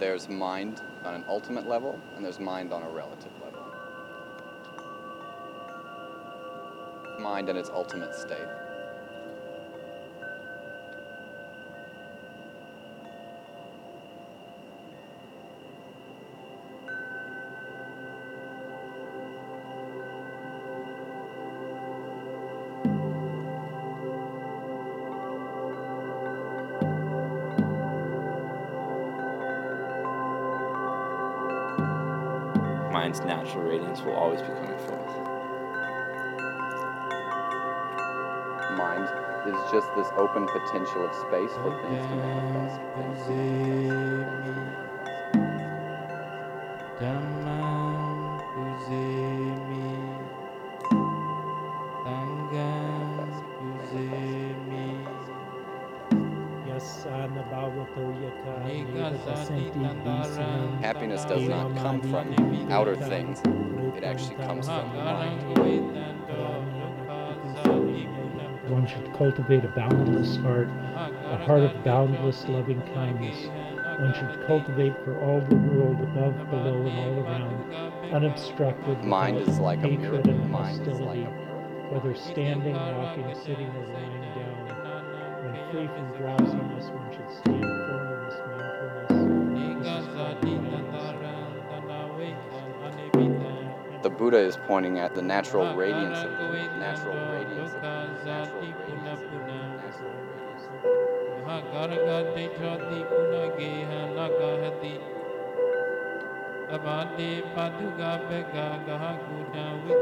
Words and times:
there's 0.00 0.28
mind 0.30 0.80
on 1.04 1.14
an 1.14 1.24
ultimate 1.28 1.68
level 1.68 2.00
and 2.16 2.24
there's 2.24 2.40
mind 2.40 2.72
on 2.72 2.82
a 2.82 2.88
relative 2.88 3.30
level. 3.44 3.62
Mind 7.20 7.50
in 7.50 7.56
its 7.56 7.68
ultimate 7.68 8.14
state. 8.14 8.48
Mind's 32.90 33.20
natural 33.20 33.62
radiance 33.62 34.00
will 34.02 34.14
always 34.14 34.40
be 34.40 34.48
coming 34.48 34.78
forth. 34.78 35.14
Mind 38.76 39.08
is 39.46 39.60
just 39.70 39.88
this 39.94 40.08
open 40.16 40.46
potential 40.48 41.06
of 41.06 41.14
space 41.14 41.52
for 41.62 41.70
things 41.82 42.06
to 42.06 42.16
manifest. 42.16 42.80
things 42.96 43.22
to 43.26 43.32
manifest. 43.32 44.80
Dhammam 47.00 48.40
pujemi 48.52 49.19
Happiness 60.82 61.24
does 61.24 61.48
not 61.48 61.76
come 61.76 62.00
from 62.02 62.70
outer 62.70 62.96
things, 62.96 63.40
it 63.96 64.04
actually 64.04 64.36
comes 64.36 64.66
from 64.66 64.90
the 64.90 65.04
mind. 65.04 65.42
One 68.70 68.86
should 68.86 69.12
cultivate 69.14 69.64
a 69.64 69.68
boundless 69.68 70.36
heart, 70.36 70.68
a 70.68 71.36
heart 71.44 71.62
of 71.62 71.84
boundless 71.84 72.46
loving 72.48 72.80
kindness. 72.94 73.48
One 74.00 74.14
should 74.14 74.46
cultivate 74.46 74.94
for 75.04 75.20
all 75.20 75.40
the 75.40 75.56
world 75.56 76.00
above, 76.00 76.50
below, 76.50 76.86
and 76.86 76.98
all 76.98 77.24
around, 77.26 78.14
unobstructed, 78.14 79.04
Mind 79.04 79.36
without 79.36 79.52
is 79.52 79.58
like 79.58 79.78
a 79.80 79.88
mirror. 79.88 80.02
hatred 80.16 80.28
and 80.28 80.50
Mind 80.50 80.80
is 80.86 81.00
like 81.00 81.18
hostility, 81.18 81.22
a 81.22 81.30
mirror. 81.30 81.90
whether 81.90 82.14
standing, 82.14 82.74
walking, 82.74 83.34
sitting, 83.44 83.66
or 83.66 83.86
lying 83.92 84.22
down. 84.34 84.99
When 85.40 85.56
free 85.70 85.88
from 85.88 86.12
drowsiness, 86.18 86.90
one 86.90 87.12
should 87.12 87.30
stand 87.30 87.80
firm 87.86 88.12
in 88.12 88.20
this 88.24 88.40
mindfulness. 88.46 89.30
This 89.78 89.92
is 89.96 90.08
called 90.08 90.42
mindfulness. 90.44 91.14
The 94.02 94.10
Buddha 94.10 94.38
is 94.38 94.56
pointing 94.56 94.98
at 94.98 95.14
the 95.14 95.22
natural 95.22 95.70
radiance 95.74 96.24
of 96.24 96.38
the 96.38 96.48
natural 96.78 97.16
radiance 97.16 97.74
of 97.74 97.82
the 97.82 98.14
natural 98.34 98.80
radiance 98.80 99.34
of 99.34 99.40
the 99.40 99.74
natural 99.74 100.12
radiance 100.24 100.66
of 109.90 109.99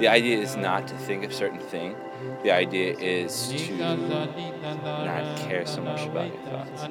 The 0.00 0.08
idea 0.08 0.38
is 0.38 0.56
not 0.56 0.86
to 0.88 0.96
think 0.98 1.24
of 1.24 1.32
certain 1.32 1.58
thing. 1.58 1.96
The 2.42 2.50
idea 2.50 2.94
is 2.98 3.48
to 3.48 3.76
not 3.76 5.38
care 5.38 5.66
so 5.66 5.82
much 5.82 6.06
about 6.06 6.28
your 6.28 6.42
thoughts. 6.46 6.82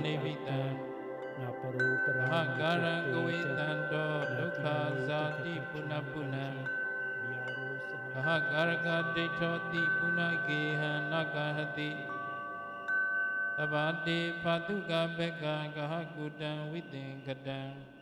Gaha 15.75 15.99
Gudan 16.17 16.71
Vidingadan 16.73 18.00